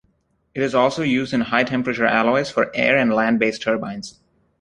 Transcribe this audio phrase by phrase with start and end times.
[0.55, 4.19] It is also used in high-temperature alloys for air- and land-based turbines.